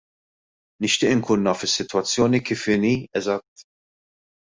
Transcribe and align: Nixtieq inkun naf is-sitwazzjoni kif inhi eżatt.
Nixtieq 0.85 1.11
inkun 1.15 1.43
naf 1.47 1.65
is-sitwazzjoni 1.67 2.39
kif 2.47 2.63
inhi 2.77 2.93
eżatt. 3.21 3.65